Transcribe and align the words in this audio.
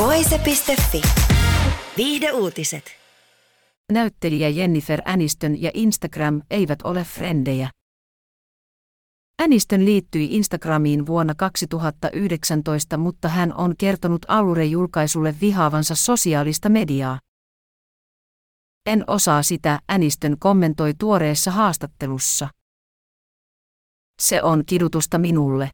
Voise.fi. 0.00 1.02
Viihde 1.96 2.32
uutiset. 2.32 2.84
Näyttelijä 3.92 4.48
Jennifer 4.48 5.02
Aniston 5.04 5.62
ja 5.62 5.70
Instagram 5.74 6.42
eivät 6.50 6.82
ole 6.82 7.04
frendejä. 7.04 7.70
Aniston 9.42 9.84
liittyi 9.84 10.36
Instagramiin 10.36 11.06
vuonna 11.06 11.34
2019, 11.34 12.96
mutta 12.96 13.28
hän 13.28 13.54
on 13.54 13.74
kertonut 13.78 14.26
Allure-julkaisulle 14.28 15.34
vihaavansa 15.40 15.94
sosiaalista 15.94 16.68
mediaa. 16.68 17.18
En 18.86 19.04
osaa 19.06 19.42
sitä, 19.42 19.80
Aniston 19.88 20.36
kommentoi 20.38 20.94
tuoreessa 20.98 21.50
haastattelussa. 21.50 22.48
Se 24.22 24.42
on 24.42 24.62
kidutusta 24.66 25.18
minulle. 25.18 25.70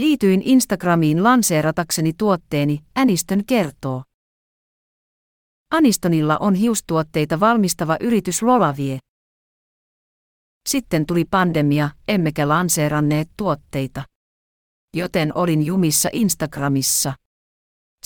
Liityin 0.00 0.42
Instagramiin 0.44 1.24
lanseeratakseni 1.24 2.12
tuotteeni, 2.12 2.80
Aniston 2.94 3.44
kertoo. 3.44 4.02
Anistonilla 5.70 6.38
on 6.38 6.54
hiustuotteita 6.54 7.40
valmistava 7.40 7.96
yritys 8.00 8.42
Lolavie. 8.42 8.98
Sitten 10.68 11.06
tuli 11.06 11.24
pandemia, 11.30 11.90
emmekä 12.08 12.48
lanseeranneet 12.48 13.28
tuotteita. 13.36 14.02
Joten 14.96 15.32
olin 15.34 15.66
jumissa 15.66 16.08
Instagramissa. 16.12 17.12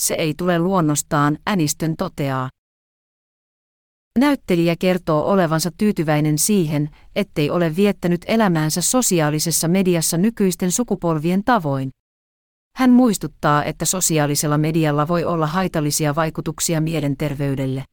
Se 0.01 0.13
ei 0.13 0.33
tule 0.37 0.59
luonnostaan, 0.59 1.37
Anistön 1.45 1.95
toteaa. 1.97 2.49
Näyttelijä 4.19 4.75
kertoo 4.79 5.31
olevansa 5.31 5.71
tyytyväinen 5.77 6.37
siihen, 6.37 6.89
ettei 7.15 7.49
ole 7.49 7.75
viettänyt 7.75 8.25
elämäänsä 8.27 8.81
sosiaalisessa 8.81 9.67
mediassa 9.67 10.17
nykyisten 10.17 10.71
sukupolvien 10.71 11.43
tavoin. 11.43 11.89
Hän 12.75 12.91
muistuttaa, 12.91 13.63
että 13.63 13.85
sosiaalisella 13.85 14.57
medialla 14.57 15.07
voi 15.07 15.23
olla 15.23 15.47
haitallisia 15.47 16.15
vaikutuksia 16.15 16.81
mielenterveydelle. 16.81 17.83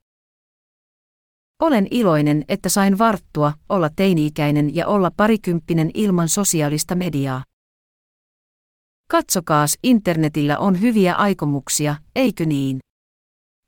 Olen 1.63 1.89
iloinen, 1.91 2.45
että 2.49 2.69
sain 2.69 2.99
varttua, 2.99 3.53
olla 3.69 3.91
teini-ikäinen 3.97 4.75
ja 4.75 4.87
olla 4.87 5.11
parikymppinen 5.17 5.91
ilman 5.95 6.29
sosiaalista 6.29 6.95
mediaa. 6.95 7.45
Katsokaas, 9.11 9.79
internetillä 9.83 10.59
on 10.59 10.81
hyviä 10.81 11.15
aikomuksia, 11.15 11.97
eikö 12.17 12.45
niin? 12.45 12.79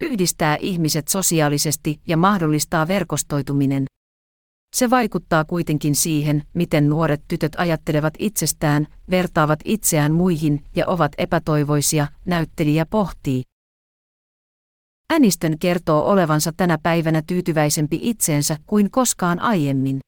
Yhdistää 0.04 0.56
ihmiset 0.60 1.08
sosiaalisesti 1.08 2.00
ja 2.06 2.16
mahdollistaa 2.16 2.88
verkostoituminen. 2.88 3.84
Se 4.76 4.90
vaikuttaa 4.90 5.44
kuitenkin 5.44 5.94
siihen, 5.94 6.42
miten 6.54 6.88
nuoret 6.88 7.22
tytöt 7.28 7.52
ajattelevat 7.56 8.14
itsestään, 8.18 8.86
vertaavat 9.10 9.58
itseään 9.64 10.12
muihin 10.12 10.64
ja 10.76 10.86
ovat 10.86 11.12
epätoivoisia, 11.18 12.06
näyttelijä 12.24 12.86
pohtii. 12.86 13.42
Anistön 15.12 15.58
kertoo 15.58 16.10
olevansa 16.10 16.52
tänä 16.56 16.78
päivänä 16.82 17.22
tyytyväisempi 17.26 17.98
itseensä 18.02 18.56
kuin 18.66 18.90
koskaan 18.90 19.40
aiemmin. 19.40 20.00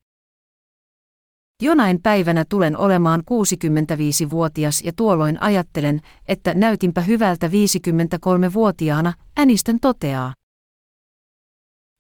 Jonain 1.63 2.03
päivänä 2.03 2.45
tulen 2.49 2.77
olemaan 2.77 3.21
65-vuotias 3.21 4.83
ja 4.83 4.93
tuolloin 4.97 5.43
ajattelen, 5.43 6.01
että 6.29 6.55
näytinpä 6.55 7.01
hyvältä 7.01 7.47
53-vuotiaana, 7.47 9.13
Anistön 9.37 9.81
toteaa. 9.81 10.35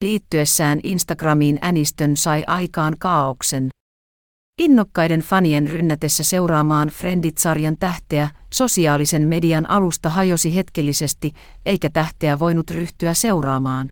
Liittyessään 0.04 0.80
Instagramiin 0.82 1.58
Anistön 1.62 2.16
sai 2.16 2.44
aikaan 2.46 2.94
kaauksen. 2.98 3.68
Innokkaiden 4.60 5.20
fanien 5.20 5.70
rynnätessä 5.70 6.24
seuraamaan 6.24 6.88
Friendit-sarjan 6.88 7.76
tähteä, 7.78 8.30
sosiaalisen 8.54 9.28
median 9.28 9.70
alusta 9.70 10.10
hajosi 10.10 10.54
hetkellisesti, 10.54 11.32
eikä 11.66 11.90
tähteä 11.90 12.38
voinut 12.38 12.70
ryhtyä 12.70 13.14
seuraamaan. 13.14 13.88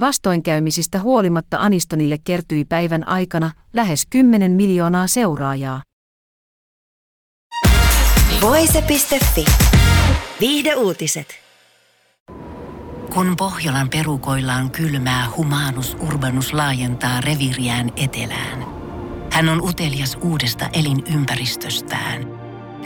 Vastoinkäymisistä 0.00 1.00
huolimatta 1.00 1.56
Anistonille 1.58 2.18
kertyi 2.24 2.64
päivän 2.64 3.08
aikana 3.08 3.50
lähes 3.72 4.06
10 4.10 4.52
miljoonaa 4.52 5.06
seuraajaa. 5.06 5.82
Voise.fi. 8.40 9.44
Viihde 10.40 10.74
uutiset. 10.74 11.26
Kun 13.14 13.36
Pohjolan 13.36 13.88
perukoillaan 13.88 14.70
kylmää, 14.70 15.26
Humanus 15.36 15.96
Urbanus 16.00 16.52
laajentaa 16.52 17.20
reviriään 17.20 17.92
etelään. 17.96 18.66
Hän 19.32 19.48
on 19.48 19.62
utelias 19.62 20.18
uudesta 20.20 20.68
elinympäristöstään. 20.72 22.22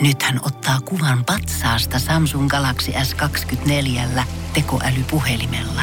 Nyt 0.00 0.22
hän 0.22 0.40
ottaa 0.42 0.80
kuvan 0.80 1.24
patsaasta 1.24 1.98
Samsung 1.98 2.48
Galaxy 2.48 2.92
S24 2.92 4.22
tekoälypuhelimella. 4.54 5.82